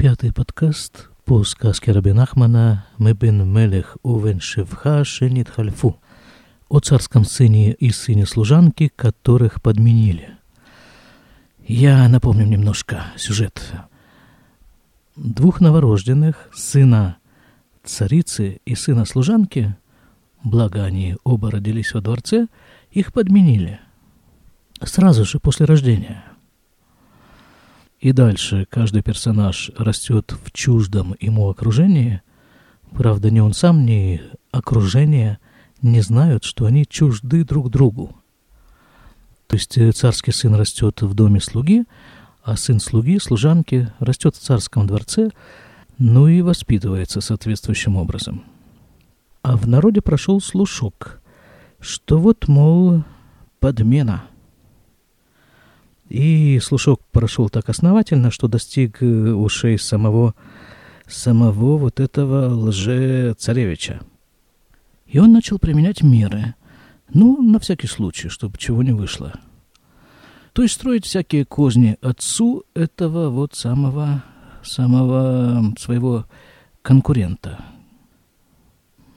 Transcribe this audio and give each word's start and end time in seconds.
Пятый 0.00 0.32
подкаст 0.32 1.10
по 1.26 1.44
сказке 1.44 1.92
Раби 1.92 2.12
Нахмана 2.12 2.86
«Мы 2.96 3.12
бен 3.12 3.46
Мелех 3.46 3.98
увен 4.02 4.40
шевха 4.40 5.04
шенит 5.04 5.50
хальфу» 5.50 6.00
о 6.70 6.80
царском 6.80 7.26
сыне 7.26 7.74
и 7.74 7.90
сыне 7.90 8.24
служанки, 8.24 8.90
которых 8.96 9.60
подменили. 9.60 10.38
Я 11.66 12.08
напомню 12.08 12.46
немножко 12.46 13.08
сюжет. 13.18 13.60
Двух 15.16 15.60
новорожденных, 15.60 16.48
сына 16.54 17.18
царицы 17.84 18.62
и 18.64 18.74
сына 18.74 19.04
служанки, 19.04 19.76
благо 20.42 20.82
они 20.82 21.18
оба 21.24 21.50
родились 21.50 21.92
во 21.92 22.00
дворце, 22.00 22.46
их 22.90 23.12
подменили. 23.12 23.80
Сразу 24.82 25.26
же 25.26 25.40
после 25.40 25.66
рождения– 25.66 26.24
и 28.00 28.12
дальше 28.12 28.66
каждый 28.70 29.02
персонаж 29.02 29.70
растет 29.76 30.34
в 30.44 30.52
чуждом 30.52 31.14
ему 31.20 31.50
окружении. 31.50 32.22
Правда, 32.92 33.30
ни 33.30 33.40
он 33.40 33.52
сам, 33.52 33.84
ни 33.84 34.22
окружение 34.50 35.38
не 35.82 36.00
знают, 36.00 36.44
что 36.44 36.64
они 36.64 36.86
чужды 36.86 37.44
друг 37.44 37.70
другу. 37.70 38.16
То 39.48 39.56
есть 39.56 39.76
э, 39.76 39.92
царский 39.92 40.32
сын 40.32 40.54
растет 40.54 41.02
в 41.02 41.14
доме 41.14 41.40
слуги, 41.40 41.84
а 42.42 42.56
сын 42.56 42.80
слуги, 42.80 43.18
служанки, 43.18 43.92
растет 43.98 44.34
в 44.34 44.40
царском 44.40 44.86
дворце, 44.86 45.30
ну 45.98 46.26
и 46.26 46.40
воспитывается 46.40 47.20
соответствующим 47.20 47.96
образом. 47.96 48.44
А 49.42 49.56
в 49.56 49.68
народе 49.68 50.00
прошел 50.00 50.40
слушок, 50.40 51.20
что 51.80 52.18
вот, 52.18 52.48
мол, 52.48 53.04
подмена– 53.60 54.24
и 56.10 56.58
слушок 56.58 57.00
прошел 57.12 57.48
так 57.48 57.68
основательно, 57.68 58.30
что 58.30 58.48
достиг 58.48 59.00
э, 59.00 59.06
ушей 59.06 59.78
самого, 59.78 60.34
самого 61.06 61.78
вот 61.78 62.00
этого 62.00 62.52
лже-царевича. 62.52 64.00
И 65.06 65.18
он 65.18 65.32
начал 65.32 65.58
применять 65.58 66.02
меры. 66.02 66.54
Ну, 67.14 67.40
на 67.40 67.60
всякий 67.60 67.86
случай, 67.86 68.28
чтобы 68.28 68.58
чего 68.58 68.82
не 68.82 68.92
вышло. 68.92 69.34
То 70.52 70.62
есть 70.62 70.74
строить 70.74 71.06
всякие 71.06 71.44
козни 71.44 71.96
отцу 72.02 72.64
этого 72.74 73.30
вот 73.30 73.54
самого, 73.54 74.24
самого 74.64 75.72
своего 75.78 76.26
конкурента. 76.82 77.64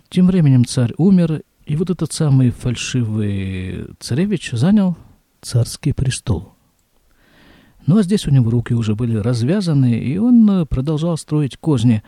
Тем 0.09 0.27
временем 0.27 0.63
царь 0.63 0.93
умер, 0.97 1.41
и 1.65 1.75
вот 1.75 1.89
этот 1.89 2.13
самый 2.13 2.51
фальшивый 2.51 3.87
царевич 3.99 4.51
занял 4.51 4.95
царский 5.41 5.93
престол. 5.93 6.52
Ну 7.85 7.97
а 7.97 8.03
здесь 8.03 8.27
у 8.27 8.31
него 8.31 8.49
руки 8.49 8.73
уже 8.73 8.95
были 8.95 9.17
развязаны, 9.17 9.99
и 9.99 10.17
он 10.17 10.49
э, 10.49 10.65
продолжал 10.65 11.17
строить 11.17 11.57
козни 11.57 12.01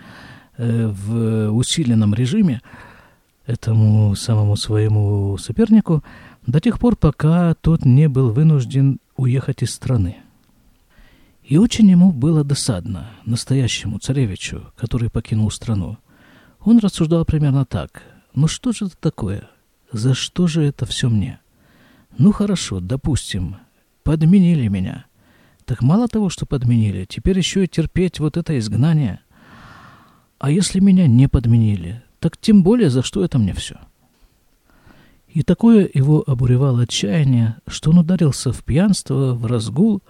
э, 0.58 0.88
в 0.88 1.50
усиленном 1.52 2.14
режиме 2.14 2.62
этому 3.46 4.16
самому 4.16 4.56
своему 4.56 5.38
сопернику 5.38 6.04
до 6.48 6.60
тех 6.62 6.80
пор, 6.80 6.96
пока 6.96 7.54
тот 7.56 7.86
не 7.86 8.08
был 8.08 8.32
вынужден 8.32 9.00
уехать 9.18 9.64
из 9.64 9.74
страны. 9.74 10.18
И 11.44 11.58
очень 11.58 11.90
ему 11.92 12.12
было 12.12 12.44
досадно, 12.44 13.12
настоящему 13.26 14.00
царевичу, 14.00 14.72
который 14.78 15.10
покинул 15.10 15.52
страну. 15.52 15.98
Он 16.62 16.80
рассуждал 16.80 17.26
примерно 17.26 17.66
так. 17.66 18.02
«Ну 18.34 18.48
что 18.48 18.72
же 18.72 18.86
это 18.86 18.98
такое? 19.00 19.50
За 19.92 20.14
что 20.14 20.48
же 20.48 20.64
это 20.64 20.86
все 20.86 21.10
мне? 21.10 21.40
Ну 22.18 22.32
хорошо, 22.32 22.80
допустим, 22.80 23.58
подменили 24.04 24.68
меня». 24.68 25.06
Так 25.66 25.82
мало 25.82 26.08
того, 26.08 26.30
что 26.30 26.46
подменили, 26.46 27.06
теперь 27.06 27.38
еще 27.38 27.64
и 27.64 27.68
терпеть 27.68 28.20
вот 28.20 28.38
это 28.38 28.58
изгнание. 28.60 29.20
А 30.38 30.52
если 30.52 30.80
меня 30.80 31.08
не 31.08 31.28
подменили, 31.28 32.04
так 32.20 32.38
тем 32.38 32.62
более 32.62 32.92
за 32.92 33.02
что 33.02 33.24
это 33.24 33.40
мне 33.40 33.54
все? 33.54 33.78
И 35.28 35.42
такое 35.42 35.90
его 35.92 36.24
обуревало 36.26 36.84
отчаяние, 36.84 37.58
что 37.68 37.90
он 37.90 38.00
ударился 38.00 38.54
в 38.54 38.64
пьянство, 38.64 39.34
в 39.34 39.46
разгул 39.48 40.02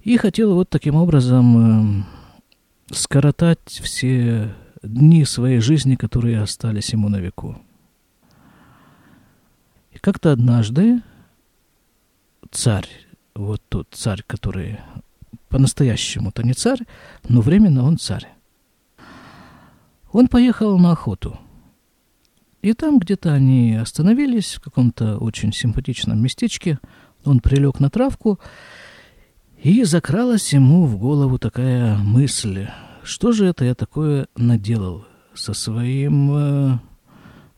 и 0.00 0.16
хотел 0.16 0.54
вот 0.54 0.68
таким 0.68 0.96
образом 0.96 2.02
э, 2.90 2.94
скоротать 2.94 3.80
все 3.82 4.54
дни 4.82 5.24
своей 5.24 5.60
жизни, 5.60 5.96
которые 5.96 6.42
остались 6.42 6.92
ему 6.92 7.08
на 7.08 7.16
веку. 7.16 7.58
И 9.92 9.98
как-то 9.98 10.30
однажды 10.30 11.00
царь 12.50 13.07
вот 13.38 13.62
тот 13.68 13.88
царь, 13.92 14.22
который 14.26 14.80
по-настоящему-то 15.48 16.42
не 16.42 16.52
царь, 16.52 16.80
но 17.28 17.40
временно 17.40 17.84
он 17.84 17.98
царь. 17.98 18.28
Он 20.12 20.26
поехал 20.26 20.78
на 20.78 20.92
охоту. 20.92 21.38
И 22.60 22.72
там 22.72 22.98
где-то 22.98 23.32
они 23.32 23.76
остановились, 23.76 24.54
в 24.54 24.60
каком-то 24.60 25.18
очень 25.18 25.52
симпатичном 25.52 26.20
местечке. 26.20 26.80
Он 27.24 27.40
прилег 27.40 27.78
на 27.78 27.88
травку, 27.90 28.40
и 29.62 29.84
закралась 29.84 30.52
ему 30.52 30.86
в 30.86 30.98
голову 30.98 31.38
такая 31.38 31.96
мысль, 31.96 32.68
что 33.02 33.32
же 33.32 33.46
это 33.46 33.64
я 33.64 33.74
такое 33.74 34.28
наделал 34.36 35.04
со 35.34 35.54
своим 35.54 36.30
э, 36.32 36.78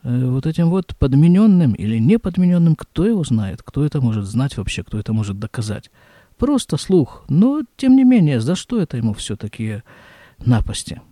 вот 0.03 0.47
этим 0.47 0.71
вот 0.71 0.97
подмененным 0.97 1.73
или 1.73 1.99
не 1.99 2.19
подмененным, 2.19 2.75
кто 2.75 3.05
его 3.05 3.23
знает, 3.25 3.63
кто 3.63 3.85
это 3.85 4.01
может 4.01 4.25
знать 4.25 4.57
вообще, 4.57 4.83
кто 4.83 4.99
это 4.99 5.13
может 5.13 5.39
доказать. 5.39 5.91
Просто 6.39 6.77
слух, 6.79 7.25
но 7.29 7.63
тем 7.77 7.97
не 7.97 8.05
менее, 8.05 8.41
за 8.41 8.55
что 8.55 8.81
это 8.81 8.97
ему 8.97 9.13
все 9.13 9.37
такие 9.37 9.83
напасти? 10.39 11.03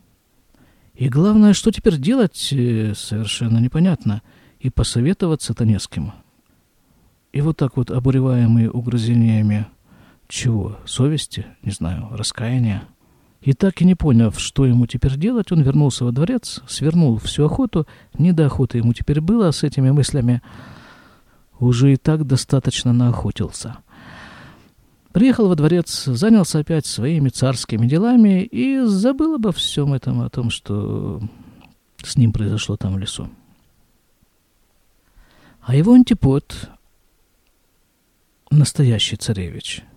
И 0.95 1.09
главное, 1.09 1.53
что 1.53 1.71
теперь 1.71 1.99
делать, 1.99 2.49
э, 2.53 2.95
совершенно 2.95 3.59
непонятно, 3.59 4.23
и 4.59 4.71
посоветоваться-то 4.71 5.65
не 5.65 5.79
с 5.79 5.87
кем. 5.87 6.13
И 7.33 7.41
вот 7.41 7.57
так 7.57 7.77
вот 7.77 7.91
обуреваемые 7.91 8.71
угрызениями 8.71 9.67
чего? 10.29 10.79
Совести? 10.85 11.47
Не 11.63 11.71
знаю, 11.71 12.09
раскаяния? 12.11 12.83
И 13.41 13.53
так 13.53 13.81
и 13.81 13.85
не 13.85 13.95
поняв, 13.95 14.39
что 14.41 14.67
ему 14.67 14.87
теперь 14.87 15.17
делать, 15.17 15.53
он 15.53 15.63
вернулся 15.63 16.05
во 16.05 16.13
дворец, 16.13 16.61
свернул 16.67 17.19
всю 17.19 17.45
охоту. 17.45 17.87
Не 18.19 18.33
до 18.33 18.47
охоты 18.47 18.79
ему 18.79 18.93
теперь 18.93 19.21
было, 19.21 19.51
с 19.51 19.63
этими 19.63 19.91
мыслями 19.91 20.43
уже 21.61 21.93
и 21.93 21.97
так 21.97 22.27
достаточно 22.27 22.93
наохотился. 22.93 23.79
Приехал 25.13 25.49
во 25.49 25.55
дворец, 25.55 26.05
занялся 26.05 26.59
опять 26.59 26.87
своими 26.87 27.29
царскими 27.29 27.87
делами 27.87 28.43
и 28.43 28.81
забыл 28.85 29.37
обо 29.37 29.53
всем 29.53 29.93
этом, 29.93 30.21
о 30.21 30.31
том, 30.31 30.51
что 30.51 31.21
с 32.03 32.17
ним 32.17 32.33
произошло 32.33 32.77
там 32.77 32.95
в 32.95 32.99
лесу. 32.99 33.29
А 35.61 35.75
его 35.75 35.93
антипод, 35.93 36.71
настоящий 38.51 39.17
царевич– 39.17 39.83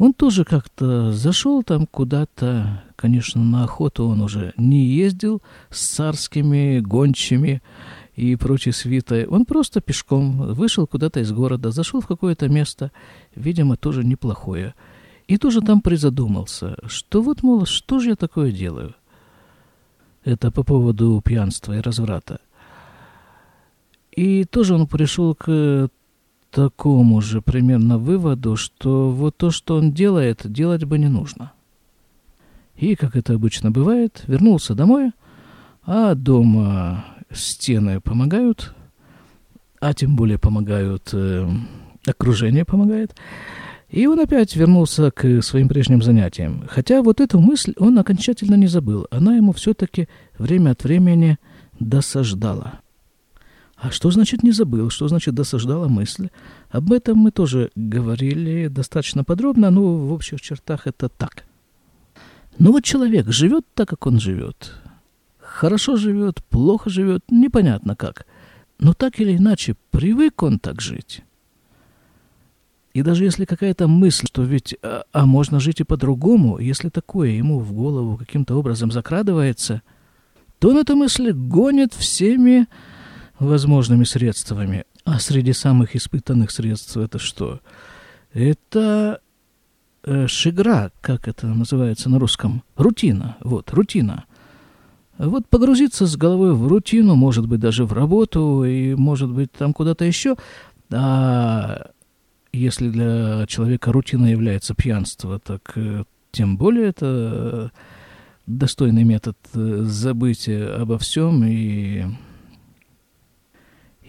он 0.00 0.14
тоже 0.14 0.46
как-то 0.46 1.12
зашел 1.12 1.62
там 1.62 1.86
куда-то, 1.86 2.82
конечно, 2.96 3.44
на 3.44 3.64
охоту 3.64 4.06
он 4.06 4.22
уже 4.22 4.54
не 4.56 4.86
ездил 4.86 5.42
с 5.68 5.88
царскими 5.88 6.80
гончими 6.80 7.60
и 8.16 8.34
прочей 8.36 8.72
свитой. 8.72 9.26
Он 9.26 9.44
просто 9.44 9.82
пешком 9.82 10.54
вышел 10.54 10.86
куда-то 10.86 11.20
из 11.20 11.30
города, 11.32 11.70
зашел 11.70 12.00
в 12.00 12.06
какое-то 12.06 12.48
место, 12.48 12.92
видимо, 13.36 13.76
тоже 13.76 14.02
неплохое. 14.02 14.74
И 15.28 15.36
тоже 15.36 15.60
там 15.60 15.82
призадумался, 15.82 16.78
что 16.86 17.20
вот, 17.20 17.42
мол, 17.42 17.66
что 17.66 17.98
же 17.98 18.08
я 18.08 18.16
такое 18.16 18.52
делаю? 18.52 18.94
Это 20.24 20.50
по 20.50 20.62
поводу 20.62 21.20
пьянства 21.22 21.76
и 21.76 21.82
разврата. 21.82 22.40
И 24.12 24.44
тоже 24.44 24.76
он 24.76 24.86
пришел 24.86 25.34
к 25.34 25.90
такому 26.50 27.20
же 27.20 27.40
примерно 27.40 27.98
выводу, 27.98 28.56
что 28.56 29.10
вот 29.10 29.36
то, 29.36 29.50
что 29.50 29.76
он 29.76 29.92
делает, 29.92 30.42
делать 30.44 30.84
бы 30.84 30.98
не 30.98 31.08
нужно. 31.08 31.52
И, 32.76 32.94
как 32.96 33.16
это 33.16 33.34
обычно 33.34 33.70
бывает, 33.70 34.22
вернулся 34.26 34.74
домой, 34.74 35.12
а 35.84 36.14
дома 36.14 37.04
стены 37.30 38.00
помогают, 38.00 38.74
а 39.80 39.94
тем 39.94 40.16
более 40.16 40.38
помогают, 40.38 41.10
э, 41.12 41.48
окружение 42.06 42.64
помогает. 42.64 43.14
И 43.88 44.06
он 44.06 44.20
опять 44.20 44.54
вернулся 44.54 45.10
к 45.10 45.42
своим 45.42 45.68
прежним 45.68 46.00
занятиям. 46.02 46.64
Хотя 46.68 47.02
вот 47.02 47.20
эту 47.20 47.40
мысль 47.40 47.74
он 47.76 47.98
окончательно 47.98 48.54
не 48.54 48.68
забыл. 48.68 49.06
Она 49.10 49.36
ему 49.36 49.52
все-таки 49.52 50.08
время 50.38 50.70
от 50.70 50.84
времени 50.84 51.38
досаждала. 51.80 52.79
А 53.80 53.90
что 53.90 54.10
значит 54.10 54.42
не 54.42 54.52
забыл? 54.52 54.90
Что 54.90 55.08
значит 55.08 55.34
досаждала 55.34 55.88
мысль? 55.88 56.28
Об 56.68 56.92
этом 56.92 57.16
мы 57.16 57.30
тоже 57.30 57.70
говорили 57.74 58.68
достаточно 58.68 59.24
подробно, 59.24 59.70
но 59.70 59.96
в 59.96 60.12
общих 60.12 60.40
чертах 60.42 60.86
это 60.86 61.08
так. 61.08 61.44
Но 62.58 62.72
вот 62.72 62.84
человек 62.84 63.28
живет 63.30 63.64
так, 63.74 63.88
как 63.88 64.06
он 64.06 64.20
живет. 64.20 64.74
Хорошо 65.38 65.96
живет, 65.96 66.44
плохо 66.50 66.90
живет, 66.90 67.24
непонятно 67.30 67.96
как. 67.96 68.26
Но 68.78 68.92
так 68.92 69.18
или 69.18 69.36
иначе, 69.36 69.76
привык 69.90 70.42
он 70.42 70.58
так 70.58 70.82
жить. 70.82 71.22
И 72.92 73.02
даже 73.02 73.24
если 73.24 73.46
какая-то 73.46 73.88
мысль, 73.88 74.26
что 74.26 74.42
ведь, 74.42 74.76
а, 74.82 75.04
а 75.12 75.24
можно 75.24 75.58
жить 75.58 75.80
и 75.80 75.84
по-другому, 75.84 76.58
если 76.58 76.90
такое 76.90 77.30
ему 77.30 77.60
в 77.60 77.72
голову 77.72 78.18
каким-то 78.18 78.56
образом 78.56 78.90
закрадывается, 78.90 79.80
то 80.58 80.68
он 80.68 80.76
эту 80.76 80.96
мысль 80.96 81.32
гонит 81.32 81.94
всеми 81.94 82.66
возможными 83.40 84.04
средствами. 84.04 84.84
А 85.04 85.18
среди 85.18 85.52
самых 85.52 85.96
испытанных 85.96 86.50
средств 86.50 86.96
это 86.96 87.18
что? 87.18 87.60
Это 88.32 89.20
э, 90.04 90.26
шигра, 90.28 90.92
как 91.00 91.26
это 91.26 91.48
называется 91.48 92.08
на 92.08 92.18
русском? 92.18 92.62
Рутина. 92.76 93.36
Вот, 93.40 93.72
рутина. 93.72 94.24
Вот 95.18 95.48
погрузиться 95.48 96.06
с 96.06 96.16
головой 96.16 96.54
в 96.54 96.66
рутину, 96.68 97.14
может 97.14 97.46
быть, 97.46 97.60
даже 97.60 97.84
в 97.84 97.92
работу, 97.92 98.64
и, 98.64 98.94
может 98.94 99.30
быть, 99.30 99.50
там 99.52 99.72
куда-то 99.72 100.04
еще. 100.04 100.36
А 100.92 101.90
если 102.52 102.88
для 102.88 103.46
человека 103.46 103.92
рутина 103.92 104.26
является 104.26 104.74
пьянство, 104.74 105.38
так 105.38 105.72
э, 105.76 106.04
тем 106.30 106.56
более 106.56 106.88
это 106.88 107.72
достойный 108.46 109.04
метод 109.04 109.36
э, 109.54 109.82
забыть 109.84 110.48
обо 110.48 110.98
всем 110.98 111.44
и, 111.44 112.04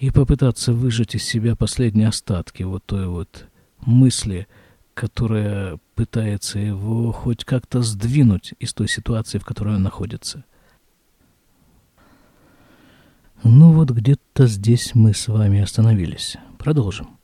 и 0.01 0.09
попытаться 0.09 0.73
выжать 0.73 1.13
из 1.13 1.23
себя 1.23 1.55
последние 1.55 2.07
остатки 2.07 2.63
вот 2.63 2.83
той 2.83 3.05
вот 3.05 3.45
мысли, 3.81 4.47
которая 4.95 5.77
пытается 5.93 6.57
его 6.57 7.11
хоть 7.11 7.45
как-то 7.45 7.83
сдвинуть 7.83 8.55
из 8.59 8.73
той 8.73 8.89
ситуации, 8.89 9.37
в 9.37 9.45
которой 9.45 9.75
он 9.75 9.83
находится. 9.83 10.43
Ну 13.43 13.73
вот 13.73 13.91
где-то 13.91 14.47
здесь 14.47 14.95
мы 14.95 15.13
с 15.13 15.27
вами 15.27 15.61
остановились. 15.61 16.35
Продолжим. 16.57 17.19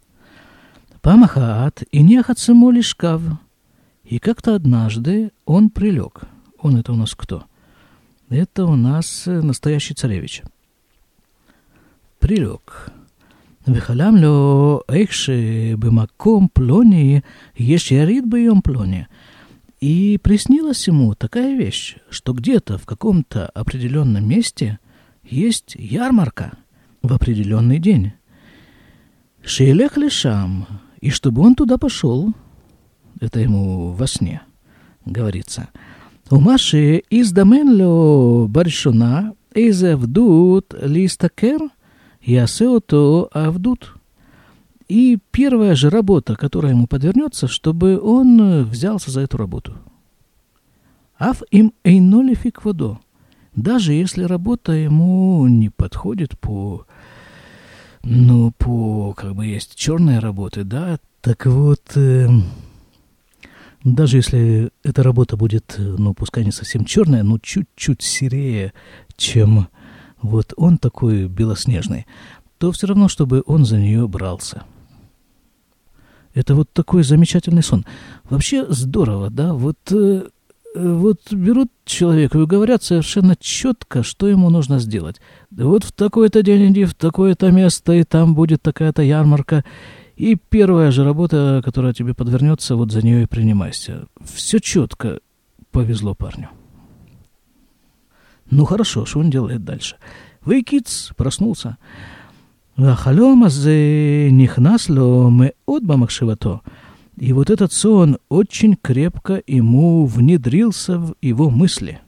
Памахаат 1.01 1.81
и 1.91 2.03
нехацему 2.03 2.69
лишкав. 2.69 3.23
И 4.03 4.19
как-то 4.19 4.53
однажды 4.53 5.31
он 5.45 5.71
прилег. 5.71 6.21
Он 6.59 6.77
это 6.77 6.93
у 6.93 6.95
нас 6.95 7.15
кто? 7.15 7.45
Это 8.29 8.65
у 8.65 8.75
нас 8.75 9.23
настоящий 9.25 9.95
царевич 9.95 10.43
Прилег. 12.18 12.90
וחלם 13.68 14.16
לו 14.16 14.80
איך 14.88 15.12
שבמקום 15.12 16.46
פלוני 16.52 17.20
יש 17.58 17.92
יריד 17.92 18.30
ביום 18.30 18.60
פלוני. 18.60 19.02
И 19.80 20.16
приснилась 20.22 20.86
ему 20.86 21.12
такая 21.16 21.56
вещь, 21.56 21.96
что 22.08 22.32
где-то 22.32 22.78
в 22.78 22.86
каком-то 22.86 23.46
определенном 23.48 24.28
месте 24.28 24.78
есть 25.24 25.74
ярмарка 25.76 26.52
в 27.02 27.12
определенный 27.12 27.80
день. 27.80 28.12
Шейлех 29.44 29.96
лишам, 29.96 30.68
и 31.00 31.10
чтобы 31.10 31.42
он 31.42 31.56
туда 31.56 31.78
пошел, 31.78 32.32
это 33.20 33.40
ему 33.40 33.90
во 33.92 34.06
сне 34.06 34.42
говорится. 35.04 35.68
У 36.30 36.40
Маши 36.40 37.00
издамен 37.10 37.68
לו 37.76 38.48
בראשונה 38.50 39.20
איזה 39.56 39.92
עבדות 39.92 40.74
להסתכר, 40.82 41.56
Ясеото 42.21 43.29
Авдут. 43.31 43.93
И 44.87 45.19
первая 45.31 45.75
же 45.75 45.89
работа, 45.89 46.35
которая 46.35 46.71
ему 46.71 46.87
подвернется, 46.87 47.47
чтобы 47.47 47.99
он 47.99 48.39
э, 48.41 48.63
взялся 48.63 49.11
за 49.11 49.21
эту 49.21 49.37
работу. 49.37 49.75
Аф 51.17 51.41
им 51.51 51.73
эйноли 51.83 52.35
фикводо. 52.35 52.99
Даже 53.55 53.93
если 53.93 54.23
работа 54.23 54.71
ему 54.71 55.45
не 55.47 55.69
подходит 55.69 56.39
по... 56.39 56.85
Ну, 58.03 58.51
по... 58.57 59.13
Как 59.13 59.35
бы 59.35 59.45
есть 59.45 59.75
черные 59.75 60.19
работы, 60.19 60.63
да? 60.63 60.99
Так 61.21 61.45
вот... 61.47 61.81
Э, 61.95 62.29
даже 63.83 64.17
если 64.17 64.69
эта 64.83 65.03
работа 65.03 65.37
будет, 65.37 65.75
э, 65.77 65.81
ну, 65.81 66.13
пускай 66.13 66.45
не 66.45 66.51
совсем 66.51 66.85
черная, 66.85 67.23
но 67.23 67.39
чуть-чуть 67.39 68.01
серее, 68.01 68.73
чем 69.15 69.67
вот 70.21 70.53
он 70.57 70.77
такой 70.77 71.27
белоснежный, 71.27 72.05
то 72.57 72.71
все 72.71 72.87
равно, 72.87 73.07
чтобы 73.07 73.43
он 73.45 73.65
за 73.65 73.77
нее 73.77 74.07
брался. 74.07 74.63
Это 76.33 76.55
вот 76.55 76.71
такой 76.71 77.03
замечательный 77.03 77.63
сон. 77.63 77.85
Вообще 78.29 78.65
здорово, 78.69 79.29
да, 79.29 79.53
вот 79.53 79.77
э, 79.91 80.27
вот 80.75 81.31
берут 81.31 81.69
человека 81.85 82.37
и 82.39 82.45
говорят 82.45 82.83
совершенно 82.83 83.35
четко, 83.35 84.03
что 84.03 84.27
ему 84.27 84.49
нужно 84.49 84.79
сделать. 84.79 85.19
Вот 85.49 85.83
в 85.83 85.91
такой-то 85.91 86.43
день 86.43 86.71
иди 86.71 86.85
в 86.85 86.93
такое-то 86.93 87.51
место, 87.51 87.93
и 87.93 88.03
там 88.03 88.35
будет 88.35 88.61
такая-то 88.61 89.01
ярмарка. 89.01 89.63
И 90.15 90.35
первая 90.35 90.91
же 90.91 91.03
работа, 91.03 91.61
которая 91.63 91.93
тебе 91.93 92.13
подвернется, 92.13 92.75
вот 92.75 92.91
за 92.91 93.03
нее 93.03 93.23
и 93.23 93.27
принимайся. 93.27 94.07
Все 94.23 94.59
четко 94.59 95.19
повезло 95.71 96.15
парню. 96.15 96.49
Ну 98.49 98.65
хорошо, 98.65 99.05
что 99.05 99.19
он 99.19 99.29
делает 99.29 99.63
дальше? 99.63 99.97
Вейкиц 100.45 101.11
проснулся. 101.15 101.77
Ахалем 102.77 103.43
азе 103.43 104.29
нихнасло 104.31 105.29
мы 105.29 105.53
отбамахшивато. 105.67 106.61
И 107.17 107.33
вот 107.33 107.49
этот 107.49 107.73
сон 107.73 108.19
очень 108.29 108.75
крепко 108.75 109.41
ему 109.47 110.05
внедрился 110.05 110.99
в 110.99 111.15
его 111.21 111.49
мысли. 111.49 111.99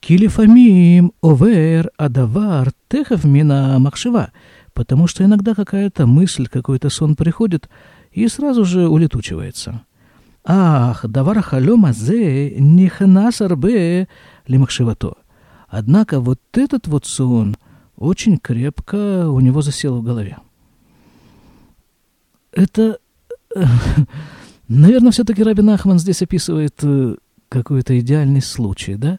Килифамим 0.00 1.12
овер 1.22 1.90
адавар 1.96 2.72
техов 2.88 3.24
мина 3.24 3.78
махшива. 3.78 4.32
Потому 4.74 5.06
что 5.06 5.24
иногда 5.24 5.54
какая-то 5.54 6.06
мысль, 6.06 6.48
какой-то 6.48 6.90
сон 6.90 7.16
приходит 7.16 7.70
и 8.12 8.28
сразу 8.28 8.64
же 8.64 8.88
улетучивается– 8.88 9.82
Ах, 10.46 11.04
давар 11.06 11.42
халема 11.42 11.92
зе 11.92 12.54
нихнас 12.58 13.40
арбе 13.40 14.08
лимахшивато. 14.46 15.14
Однако 15.68 16.20
вот 16.20 16.40
этот 16.52 16.86
вот 16.86 17.04
сон 17.04 17.56
очень 17.96 18.38
крепко 18.38 19.28
у 19.28 19.40
него 19.40 19.60
засел 19.60 19.98
в 19.98 20.02
голове. 20.02 20.38
Это 22.52 22.98
Наверное, 24.68 25.12
все-таки 25.12 25.42
Рабин 25.42 25.70
Ахман 25.70 25.98
здесь 25.98 26.22
описывает 26.22 26.74
э, 26.82 27.14
какой-то 27.48 27.98
идеальный 28.00 28.42
случай, 28.42 28.96
да? 28.96 29.18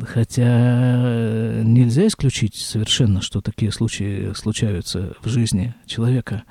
Хотя 0.00 0.42
э, 0.44 1.62
нельзя 1.64 2.06
исключить 2.06 2.56
совершенно, 2.56 3.20
что 3.20 3.40
такие 3.40 3.70
случаи 3.70 4.32
случаются 4.34 5.14
в 5.22 5.28
жизни 5.28 5.74
человека. 5.86 6.42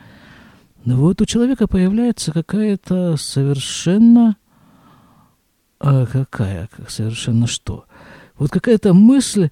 Но 0.85 0.95
вот 0.95 1.21
у 1.21 1.25
человека 1.25 1.67
появляется 1.67 2.31
какая-то 2.31 3.17
совершенно... 3.17 4.35
А 5.79 6.05
какая? 6.05 6.69
Совершенно 6.87 7.47
что? 7.47 7.85
Вот 8.37 8.51
какая-то 8.51 8.93
мысль, 8.93 9.49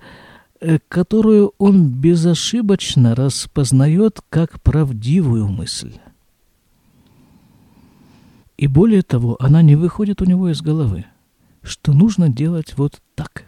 э, 0.60 0.80
которую 0.88 1.54
он 1.58 1.90
безошибочно 1.90 3.16
распознает 3.16 4.20
как 4.30 4.62
правдивую 4.62 5.48
мысль. 5.48 5.94
И 8.58 8.68
более 8.68 9.04
того, 9.04 9.38
она 9.40 9.62
не 9.62 9.76
выходит 9.76 10.22
у 10.22 10.26
него 10.26 10.50
из 10.50 10.62
головы, 10.62 11.06
что 11.62 11.94
нужно 11.94 12.30
делать 12.30 12.78
вот 12.78 13.02
так. 13.16 13.46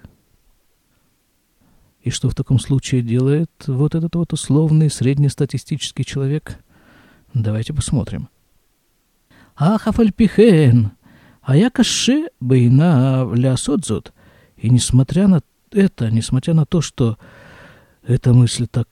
И 2.01 2.09
что 2.09 2.29
в 2.29 2.35
таком 2.35 2.59
случае 2.59 3.01
делает 3.01 3.51
вот 3.67 3.93
этот 3.93 4.15
вот 4.15 4.33
условный 4.33 4.89
среднестатистический 4.89 6.05
человек? 6.05 6.59
Давайте 7.33 7.73
посмотрим. 7.73 8.29
Ах, 9.55 9.87
афальпихен, 9.87 10.91
а 11.41 11.55
я 11.55 11.69
каше 11.69 12.29
бейна 12.39 13.29
лясодзот. 13.33 14.13
И 14.57 14.69
несмотря 14.69 15.27
на 15.27 15.41
это, 15.71 16.09
несмотря 16.11 16.53
на 16.53 16.65
то, 16.65 16.81
что 16.81 17.17
эта 18.03 18.33
мысль 18.33 18.67
так 18.67 18.87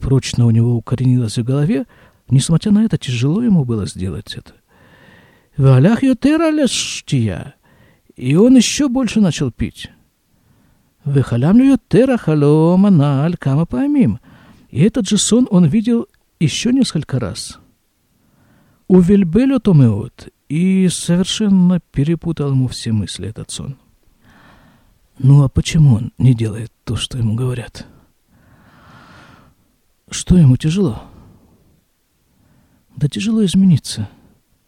прочно 0.00 0.46
у 0.46 0.50
него 0.50 0.76
укоренилась 0.76 1.38
в 1.38 1.44
голове, 1.44 1.86
несмотря 2.30 2.72
на 2.72 2.84
это, 2.84 2.98
тяжело 2.98 3.42
ему 3.42 3.64
было 3.64 3.86
сделать 3.86 4.34
это. 4.34 4.52
Валях 5.56 6.02
ютера. 6.02 6.52
И 8.16 8.36
он 8.36 8.56
еще 8.56 8.88
больше 8.88 9.20
начал 9.20 9.50
пить. 9.50 9.90
Вехалям 11.04 11.58
ютера 11.58 12.16
халома 12.16 12.90
наль 12.90 13.36
кама 13.36 13.66
памим. 13.66 14.18
И 14.70 14.82
этот 14.82 15.08
же 15.08 15.18
сон 15.18 15.46
он 15.50 15.66
видел 15.66 16.06
еще 16.40 16.72
несколько 16.72 17.18
раз. 17.18 17.58
У 18.88 19.00
Вильбелю 19.00 19.60
Томеот 19.60 20.28
и 20.48 20.88
совершенно 20.88 21.80
перепутал 21.92 22.52
ему 22.52 22.68
все 22.68 22.92
мысли 22.92 23.28
этот 23.28 23.50
сон. 23.50 23.76
Ну 25.18 25.42
а 25.42 25.48
почему 25.48 25.94
он 25.94 26.12
не 26.18 26.34
делает 26.34 26.72
то, 26.84 26.96
что 26.96 27.18
ему 27.18 27.34
говорят? 27.34 27.86
Что 30.10 30.36
ему 30.36 30.56
тяжело? 30.56 31.02
Да 32.96 33.08
тяжело 33.08 33.44
измениться 33.44 34.08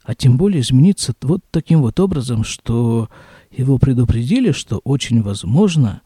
а 0.09 0.15
тем 0.15 0.39
более 0.39 0.63
измениться 0.63 1.13
вот 1.21 1.43
таким 1.51 1.83
вот 1.83 2.01
образом, 2.01 2.43
что 2.43 3.11
его 3.51 3.77
предупредили, 3.77 4.53
что 4.53 4.79
очень 4.79 5.21
возможно, 5.21 6.01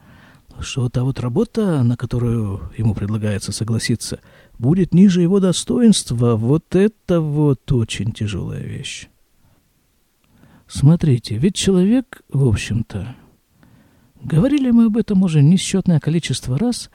что 0.62 0.88
та 0.88 1.04
вот 1.04 1.21
работа, 1.21 1.83
на 1.83 1.97
которую 1.97 2.71
ему 2.76 2.95
предлагается 2.95 3.52
согласиться, 3.52 4.21
будет 4.59 4.95
ниже 4.95 5.23
его 5.23 5.40
достоинства, 5.40 6.37
вот 6.37 6.75
это 6.75 7.21
вот 7.21 7.71
очень 7.73 8.12
тяжелая 8.12 8.62
вещь. 8.62 9.09
Смотрите, 10.66 11.37
ведь 11.37 11.54
человек, 11.54 12.23
в 12.28 12.47
общем-то, 12.47 13.14
говорили 14.23 14.71
мы 14.71 14.87
об 14.87 14.97
этом 14.97 15.23
уже 15.23 15.42
несчетное 15.42 16.00
количество 16.00 16.59
раз, 16.59 16.90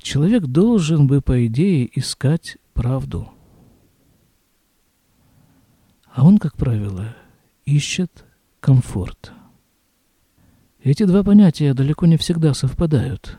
человек 0.00 0.44
должен 0.46 1.06
бы, 1.06 1.20
по 1.20 1.46
идее, 1.46 1.88
искать 1.98 2.56
правду. 2.74 3.30
А 6.12 6.26
он, 6.26 6.38
как 6.38 6.56
правило, 6.56 7.14
ищет 7.64 8.24
комфорт. 8.60 9.32
Эти 10.84 11.04
два 11.04 11.22
понятия 11.22 11.74
далеко 11.74 12.06
не 12.06 12.16
всегда 12.16 12.54
совпадают. 12.54 13.38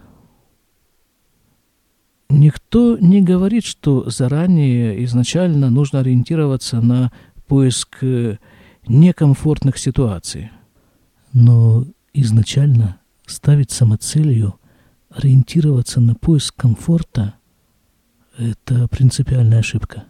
Никто 2.30 2.98
не 2.98 3.22
говорит, 3.22 3.66
что 3.66 4.10
заранее, 4.10 5.04
изначально 5.04 5.70
нужно 5.70 6.00
ориентироваться 6.00 6.82
на 6.82 7.12
поиск 7.48 7.98
э, 8.02 8.38
некомфортных 8.88 9.78
ситуаций. 9.78 10.52
Но 11.34 11.86
изначально 12.14 13.00
ставить 13.26 13.72
самоцелью 13.72 14.56
ориентироваться 15.10 16.00
на 16.02 16.16
поиск 16.16 16.56
комфорта– 16.56 17.36
это 18.38 18.88
принципиальная 18.88 19.60
ошибка. 19.60 20.06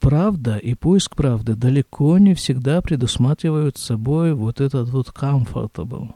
Правда 0.00 0.56
и 0.56 0.74
поиск 0.74 1.16
правды 1.16 1.54
далеко 1.54 2.18
не 2.18 2.34
всегда 2.34 2.80
предусматривают 2.80 3.76
собой 3.78 4.32
вот 4.32 4.60
этот 4.60 4.88
вот 4.90 5.08
comfortable. 5.08 6.14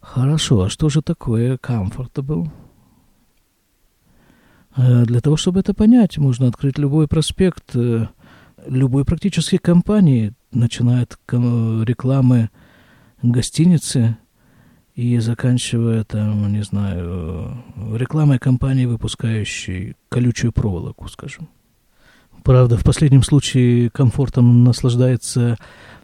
Хорошо, 0.00 0.62
а 0.62 0.68
что 0.70 0.88
же 0.88 1.02
такое 1.02 1.56
comfortable? 1.56 2.50
Э, 4.76 5.04
для 5.04 5.20
того, 5.20 5.36
чтобы 5.36 5.60
это 5.60 5.74
понять, 5.74 6.18
можно 6.18 6.48
открыть 6.48 6.78
любой 6.78 7.08
проспект 7.08 7.74
э, 7.74 8.08
любой 8.66 9.04
практически 9.04 9.56
компании, 9.56 10.32
начиная 10.52 11.04
от 11.04 11.18
рекламы 11.30 12.50
гостиницы 13.22 14.16
и 14.94 15.18
заканчивая 15.18 16.04
там, 16.04 16.52
не 16.52 16.62
знаю, 16.62 17.62
рекламой 17.92 18.38
компании, 18.38 18.86
выпускающей 18.86 19.94
колючую 20.08 20.52
проволоку, 20.52 21.08
скажем. 21.08 21.48
Правда, 22.46 22.76
в 22.78 22.84
последнем 22.84 23.24
случае 23.24 23.90
комфортом 23.90 24.62
наслаждается 24.62 25.56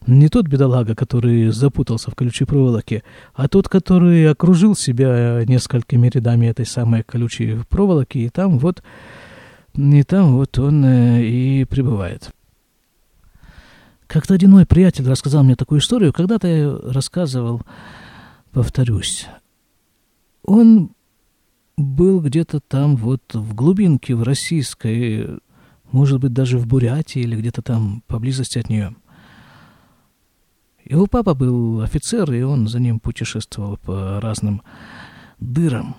не 0.08 0.28
тот 0.28 0.48
бедолага, 0.48 0.96
который 0.96 1.50
запутался 1.52 2.10
в 2.10 2.16
колючей 2.16 2.46
проволоке, 2.46 3.04
а 3.32 3.46
тот, 3.46 3.68
который 3.68 4.28
окружил 4.28 4.74
себя 4.74 5.44
несколькими 5.46 6.08
рядами 6.08 6.46
этой 6.46 6.66
самой 6.66 7.04
колючей 7.04 7.60
проволоки, 7.68 8.18
и 8.18 8.28
там 8.28 8.58
вот, 8.58 8.82
и 9.76 10.02
там 10.02 10.32
вот 10.32 10.58
он 10.58 10.84
э, 10.84 11.22
и 11.22 11.64
пребывает. 11.64 12.32
Как-то 14.08 14.34
один 14.34 14.50
мой 14.50 14.66
приятель 14.66 15.08
рассказал 15.08 15.44
мне 15.44 15.54
такую 15.54 15.80
историю, 15.80 16.12
когда-то 16.12 16.48
я 16.48 16.76
рассказывал, 16.92 17.62
повторюсь. 18.50 19.28
Он 20.42 20.90
был 21.76 22.20
где-то 22.20 22.58
там 22.58 22.96
вот 22.96 23.22
в 23.32 23.54
глубинке, 23.54 24.16
в 24.16 24.24
российской, 24.24 25.38
может 25.92 26.20
быть, 26.20 26.32
даже 26.32 26.58
в 26.58 26.66
Бурятии 26.66 27.20
или 27.20 27.36
где-то 27.36 27.62
там 27.62 28.02
поблизости 28.06 28.58
от 28.58 28.68
нее. 28.68 28.94
Его 30.84 31.06
папа 31.06 31.34
был 31.34 31.80
офицер, 31.80 32.32
и 32.32 32.42
он 32.42 32.66
за 32.66 32.80
ним 32.80 32.98
путешествовал 32.98 33.76
по 33.76 34.20
разным 34.20 34.62
дырам. 35.38 35.96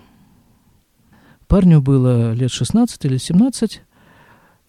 Парню 1.46 1.80
было 1.80 2.32
лет 2.32 2.50
16 2.50 3.04
или 3.04 3.16
17, 3.16 3.82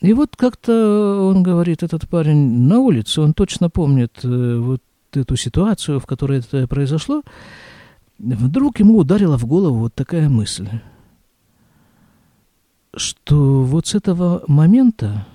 и 0.01 0.13
вот 0.13 0.35
как-то 0.35 1.29
он 1.29 1.43
говорит, 1.43 1.83
этот 1.83 2.07
парень 2.07 2.67
на 2.67 2.79
улице, 2.79 3.21
он 3.21 3.33
точно 3.33 3.69
помнит 3.69 4.19
э, 4.23 4.57
вот 4.57 4.81
эту 5.13 5.35
ситуацию, 5.35 5.99
в 5.99 6.05
которой 6.05 6.39
это 6.39 6.67
произошло. 6.67 7.23
Вдруг 8.19 8.79
ему 8.79 8.97
ударила 8.97 9.37
в 9.37 9.45
голову 9.45 9.79
вот 9.79 9.95
такая 9.95 10.29
мысль, 10.29 10.69
что 12.95 13.63
вот 13.63 13.87
с 13.87 13.95
этого 13.95 14.43
момента 14.47 15.27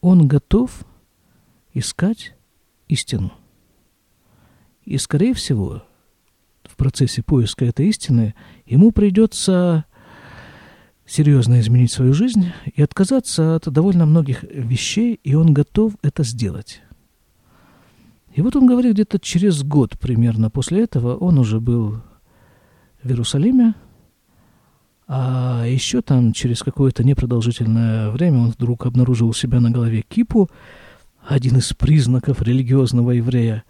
он 0.00 0.26
готов 0.26 0.84
искать 1.72 2.34
истину. 2.88 3.32
И, 4.84 4.98
скорее 4.98 5.34
всего, 5.34 5.82
в 6.64 6.76
процессе 6.76 7.22
поиска 7.22 7.64
этой 7.64 7.88
истины 7.88 8.34
ему 8.66 8.92
придется 8.92 9.84
серьезно 11.06 11.60
изменить 11.60 11.92
свою 11.92 12.14
жизнь 12.14 12.52
и 12.74 12.82
отказаться 12.82 13.56
от 13.56 13.70
довольно 13.70 14.06
многих 14.06 14.42
вещей, 14.44 15.20
и 15.22 15.34
он 15.34 15.52
готов 15.52 15.94
это 16.02 16.22
сделать. 16.22 16.80
И 18.32 18.42
вот 18.42 18.54
он 18.54 18.66
говорит, 18.66 18.94
где-то 18.94 19.18
через 19.18 19.62
год 19.64 19.98
примерно 19.98 20.50
после 20.50 20.84
этого 20.84 21.16
он 21.16 21.38
уже 21.38 21.60
был 21.60 22.00
в 23.02 23.08
Иерусалиме, 23.08 23.74
а 25.12 25.64
еще 25.66 26.02
там 26.02 26.32
через 26.32 26.62
какое-то 26.62 27.02
непродолжительное 27.02 28.10
время 28.10 28.42
он 28.42 28.50
вдруг 28.50 28.86
обнаружил 28.86 29.30
у 29.30 29.32
себя 29.32 29.58
на 29.58 29.72
голове 29.72 30.02
кипу, 30.02 30.48
один 31.26 31.56
из 31.56 31.72
признаков 31.72 32.40
религиозного 32.40 33.10
еврея. 33.10 33.64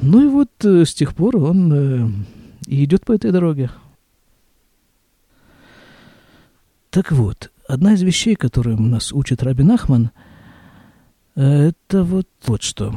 Ну 0.00 0.24
и 0.24 0.28
вот 0.28 0.50
э, 0.64 0.84
с 0.84 0.94
тех 0.94 1.16
пор 1.16 1.38
он 1.38 1.72
э, 1.72 2.08
и 2.68 2.84
идет 2.84 3.04
по 3.04 3.10
этой 3.10 3.32
дороге. 3.32 3.70
Так 6.90 7.10
вот, 7.10 7.50
одна 7.66 7.94
из 7.94 8.02
вещей, 8.02 8.36
которым 8.36 8.90
нас 8.90 9.12
учит 9.12 9.42
Рабин 9.42 9.72
Ахман, 9.72 10.12
это 11.34 12.04
вот, 12.04 12.28
вот 12.46 12.62
что. 12.62 12.94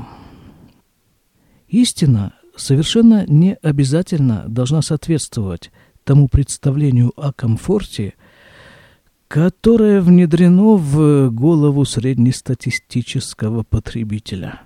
Истина 1.70 2.34
совершенно 2.56 3.26
не 3.26 3.56
обязательно 3.64 4.46
должна 4.48 4.84
соответствовать 4.84 5.72
тому 6.04 6.28
представлению 6.28 7.14
о 7.16 7.34
комфорте, 7.34 8.14
которое 9.28 10.02
внедрено 10.02 10.76
в 10.76 11.30
голову 11.30 11.86
среднестатистического 11.86 13.64
потребителя. 13.64 14.62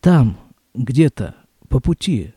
Там, 0.00 0.36
где-то 0.74 1.36
по 1.68 1.80
пути, 1.80 2.34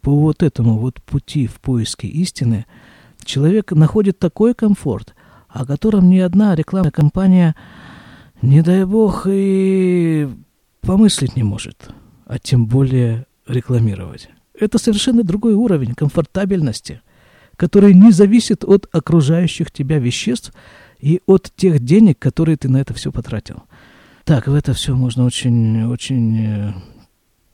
по 0.00 0.18
вот 0.18 0.42
этому 0.42 0.78
вот 0.78 1.02
пути 1.02 1.46
в 1.46 1.60
поиске 1.60 2.08
истины– 2.08 2.66
человек 3.24 3.72
находит 3.72 4.18
такой 4.18 4.54
комфорт, 4.54 5.14
о 5.48 5.64
котором 5.66 6.08
ни 6.08 6.18
одна 6.18 6.54
рекламная 6.54 6.90
кампания, 6.90 7.54
не 8.42 8.62
дай 8.62 8.84
бог, 8.84 9.26
и 9.28 10.28
помыслить 10.80 11.36
не 11.36 11.42
может, 11.42 11.90
а 12.26 12.38
тем 12.38 12.66
более 12.66 13.26
рекламировать. 13.46 14.30
Это 14.60 14.78
совершенно 14.78 15.22
другой 15.22 15.54
уровень 15.54 15.94
комфортабельности, 15.94 17.00
который 17.56 17.94
не 17.94 18.10
зависит 18.10 18.64
от 18.64 18.88
окружающих 18.92 19.70
тебя 19.70 19.98
веществ 19.98 20.52
и 20.98 21.20
от 21.26 21.52
тех 21.54 21.80
денег, 21.80 22.18
которые 22.18 22.56
ты 22.56 22.68
на 22.68 22.78
это 22.78 22.94
все 22.94 23.12
потратил. 23.12 23.62
Так, 24.24 24.46
в 24.46 24.54
это 24.54 24.74
все 24.74 24.94
можно 24.94 25.24
очень, 25.24 25.84
очень 25.84 26.46
э, 26.46 26.72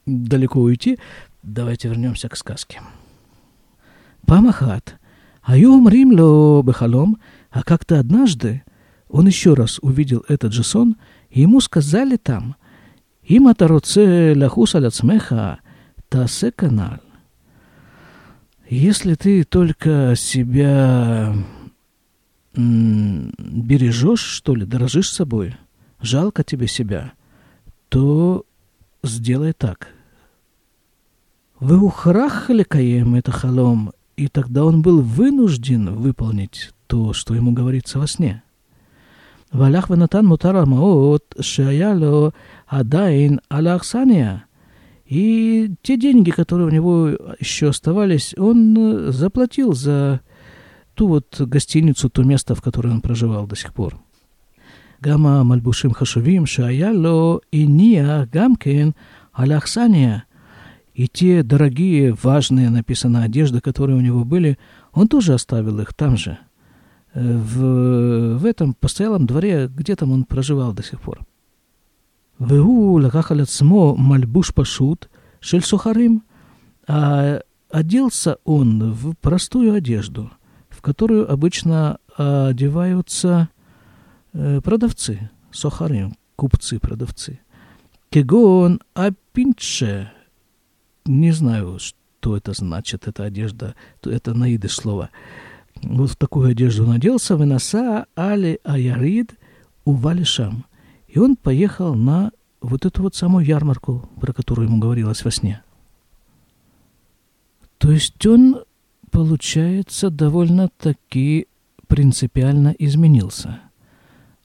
далеко 0.06 0.60
уйти. 0.60 0.98
Давайте 1.42 1.88
вернемся 1.88 2.28
к 2.28 2.36
сказке. 2.36 2.80
Памахат 4.26 4.96
Айом 5.42 5.88
Римло 5.88 6.62
Бехалом, 6.62 7.18
а 7.50 7.62
как-то 7.62 8.00
однажды 8.00 8.62
он 9.08 9.26
еще 9.26 9.54
раз 9.54 9.78
увидел 9.82 10.24
этот 10.28 10.52
же 10.52 10.64
сон, 10.64 10.96
и 11.30 11.42
ему 11.42 11.60
сказали 11.60 12.16
там, 12.16 12.56
«Им 13.22 13.48
атароце 13.48 14.32
ляхус 14.34 14.74
аляцмеха 14.74 15.60
таасе 16.14 16.52
каналь. 16.52 17.00
Если 18.68 19.14
ты 19.14 19.42
только 19.42 20.14
себя 20.16 21.34
бережешь, 22.54 24.20
что 24.20 24.54
ли, 24.54 24.64
дорожишь 24.64 25.10
собой, 25.10 25.56
жалко 26.00 26.44
тебе 26.44 26.68
себя, 26.68 27.14
то 27.88 28.46
сделай 29.02 29.54
так. 29.54 29.88
Вы 31.58 31.80
ухрахали 31.80 32.62
Каем 32.62 33.16
это 33.16 33.32
халом, 33.32 33.92
и 34.16 34.28
тогда 34.28 34.64
он 34.64 34.82
был 34.82 35.00
вынужден 35.00 35.96
выполнить 35.96 36.70
то, 36.86 37.12
что 37.12 37.34
ему 37.34 37.50
говорится 37.50 37.98
во 37.98 38.06
сне. 38.06 38.44
Валях 39.50 39.88
ванатан 39.88 40.26
мутара 40.26 40.64
маот 40.64 41.34
шаяло 41.40 42.32
адайн 42.68 43.40
аляхсания– 43.48 44.44
и 45.06 45.74
те 45.82 45.96
деньги, 45.96 46.30
которые 46.30 46.68
у 46.68 46.70
него 46.70 47.08
еще 47.38 47.68
оставались, 47.68 48.34
он 48.38 49.12
заплатил 49.12 49.74
за 49.74 50.20
ту 50.94 51.08
вот 51.08 51.40
гостиницу, 51.40 52.08
то 52.08 52.22
место, 52.22 52.54
в 52.54 52.62
котором 52.62 52.92
он 52.92 53.00
проживал 53.00 53.46
до 53.46 53.56
сих 53.56 53.74
пор. 53.74 53.98
Гама 55.00 55.44
мальбушим 55.44 55.90
хашувим 55.90 56.46
шая 56.46 56.92
ло 56.92 57.40
и 57.50 57.66
ния 57.66 58.26
гамкин 58.32 58.94
аляхсания– 59.32 60.24
И 60.94 61.08
те 61.08 61.42
дорогие, 61.42 62.16
важные, 62.22 62.70
написано, 62.70 63.24
одежды, 63.24 63.60
которые 63.60 63.96
у 63.96 64.00
него 64.00 64.24
были, 64.24 64.58
он 64.92 65.08
тоже 65.08 65.34
оставил 65.34 65.80
их 65.80 65.92
там 65.92 66.16
же, 66.16 66.38
э, 67.14 67.36
в, 67.36 68.38
в 68.38 68.44
этом 68.44 68.74
постоялом 68.74 69.26
дворе, 69.26 69.68
где 69.68 69.96
там 69.96 70.12
он 70.12 70.24
проживал 70.24 70.72
до 70.72 70.84
сих 70.84 71.00
пор. 71.00 71.26
והוא 72.39 73.01
לקח 73.01 73.31
על 73.31 73.39
עצמו 73.41 73.95
מלבוש 73.97 74.51
פשוט 74.51 75.05
של 75.41 75.61
סוחרים, 75.61 76.19
а 76.87 77.39
оделся 77.69 78.37
он 78.43 78.93
в 78.93 79.13
простую 79.15 79.73
одежду, 79.73 80.31
в 80.69 80.81
которую 80.81 81.31
обычно 81.31 81.99
одеваются 82.15 83.49
э, 84.33 84.59
продавцы, 84.61 85.29
сохарим, 85.51 86.15
купцы-продавцы. 86.35 87.39
Кегон 88.09 88.81
апинче, 88.93 90.11
не 91.05 91.31
знаю, 91.31 91.77
что 91.79 92.35
это 92.35 92.53
значит, 92.53 93.07
эта 93.07 93.25
одежда, 93.25 93.75
это 94.03 94.33
на 94.33 94.53
идыш 94.55 94.75
слово. 94.75 95.11
Вот 95.83 96.11
в 96.11 96.15
такую 96.15 96.49
одежду 96.49 96.85
наделся, 96.85 97.37
выноса 97.37 98.07
али 98.15 98.59
аярид 98.63 99.35
увалишам. 99.85 100.65
И 101.14 101.18
он 101.20 101.36
поехал 101.36 101.94
на 101.94 102.32
вот 102.60 102.84
эту 102.84 103.02
вот 103.02 103.14
самую 103.14 103.46
ярмарку, 103.46 104.08
про 104.20 104.32
которую 104.32 104.66
ему 104.66 104.78
говорилось 104.78 105.24
во 105.24 105.30
сне. 105.30 105.62
То 107.78 107.92
есть 107.92 108.26
он, 108.26 108.64
получается, 109.12 110.10
довольно-таки 110.10 111.46
принципиально 111.86 112.74
изменился. 112.76 113.60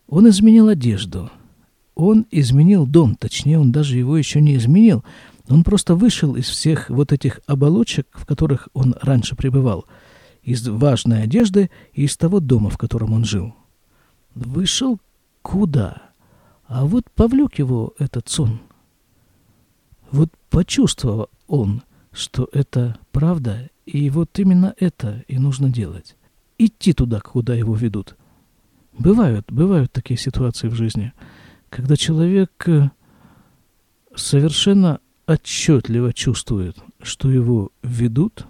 Он 0.07 0.29
изменил 0.29 0.67
одежду. 0.67 1.31
Он 1.95 2.27
изменил 2.29 2.85
дом, 2.85 3.15
точнее, 3.15 3.57
он 3.59 3.71
даже 3.71 3.97
его 3.97 4.15
еще 4.15 4.39
не 4.39 4.55
изменил. 4.55 5.03
Он 5.49 5.63
просто 5.63 5.95
вышел 5.95 6.35
из 6.35 6.47
всех 6.49 6.91
вот 6.91 7.11
этих 7.11 7.41
оболочек, 7.47 8.05
в 8.13 8.27
которых 8.27 8.69
он 8.73 8.93
раньше 9.01 9.35
пребывал, 9.35 9.85
из 10.43 10.67
важной 10.67 11.23
одежды 11.23 11.71
и 11.93 12.03
из 12.03 12.15
того 12.15 12.39
дома, 12.39 12.69
в 12.69 12.77
котором 12.77 13.13
он 13.13 13.25
жил. 13.25 13.55
Вышел 14.35 14.99
куда? 15.41 16.08
А 16.69 16.85
вот 16.85 17.09
повлек 17.15 17.57
его 17.57 17.95
этот 17.97 18.29
сон. 18.29 18.61
Вот 20.11 20.29
почувствовал 20.51 21.29
он, 21.47 21.81
что 22.11 22.47
это 22.53 22.99
правда, 23.11 23.71
и 23.88 24.07
вот 24.11 24.38
именно 24.38 24.75
это 24.77 25.25
и 25.27 25.39
нужно 25.39 25.71
делать. 25.71 26.15
Идти 26.59 26.93
туда, 26.93 27.21
куда 27.21 27.55
его 27.55 27.73
ведут. 27.73 28.15
Бывают, 28.93 29.51
бывают 29.51 29.91
такие 29.91 30.19
ситуации 30.19 30.67
в 30.67 30.75
жизни, 30.75 31.11
когда 31.71 31.95
человек 31.95 32.51
э, 32.67 32.91
совершенно 34.15 34.99
отчетливо 35.25 36.13
чувствует, 36.13 36.77
что 37.01 37.31
его 37.31 37.71
ведут, 37.81 38.45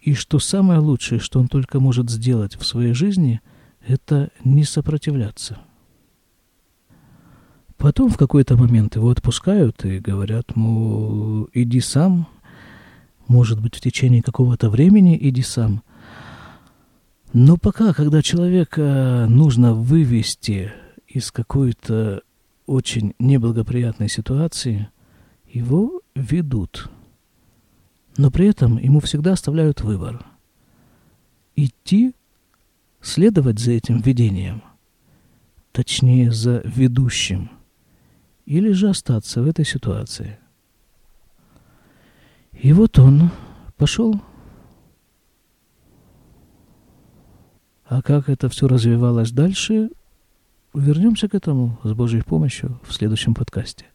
и 0.00 0.14
что 0.14 0.38
самое 0.38 0.78
лучшее, 0.78 1.18
что 1.18 1.40
он 1.40 1.48
только 1.48 1.78
может 1.78 2.08
сделать 2.08 2.56
в 2.56 2.64
своей 2.64 2.94
жизни, 2.94 3.42
это 3.86 4.30
не 4.44 4.64
сопротивляться. 4.64 5.58
Потом 7.78 8.08
в 8.08 8.16
какой-то 8.16 8.56
момент 8.56 8.96
его 8.96 9.10
отпускают 9.10 9.84
и 9.84 9.98
говорят, 9.98 10.56
мол, 10.56 11.48
иди 11.52 11.80
сам, 11.80 12.26
может 13.28 13.60
быть, 13.60 13.74
в 13.76 13.80
течение 13.80 14.22
какого-то 14.22 14.70
времени 14.70 15.18
иди 15.20 15.42
сам. 15.42 15.82
Но 17.32 17.58
пока, 17.58 17.92
когда 17.92 18.22
человека 18.22 19.26
нужно 19.28 19.74
вывести 19.74 20.72
из 21.06 21.30
какой-то 21.30 22.22
очень 22.66 23.14
неблагоприятной 23.18 24.08
ситуации, 24.08 24.88
его 25.52 26.00
ведут. 26.14 26.90
Но 28.16 28.30
при 28.30 28.46
этом 28.48 28.78
ему 28.78 29.00
всегда 29.00 29.32
оставляют 29.32 29.82
выбор. 29.82 30.24
Идти, 31.56 32.14
следовать 33.02 33.58
за 33.58 33.72
этим 33.72 34.00
видением, 34.00 34.62
точнее, 35.72 36.32
за 36.32 36.62
ведущим– 36.64 37.50
или 38.46 38.70
же 38.70 38.88
остаться 38.88 39.42
в 39.42 39.48
этой 39.48 39.64
ситуации. 39.64 40.38
И 42.52 42.72
вот 42.72 42.98
он 42.98 43.30
пошел. 43.76 44.20
А 47.84 48.02
как 48.02 48.28
это 48.28 48.48
все 48.48 48.66
развивалось 48.66 49.30
дальше, 49.30 49.90
вернемся 50.72 51.28
к 51.28 51.34
этому 51.34 51.78
с 51.84 51.92
Божьей 51.92 52.22
помощью 52.22 52.80
в 52.82 52.92
следующем 52.92 53.34
подкасте. 53.34 53.86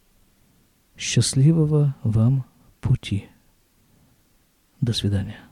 Счастливого 0.96 1.96
вам 2.04 2.46
пути. 2.82 3.28
До 4.80 4.94
свидания. 4.94 5.51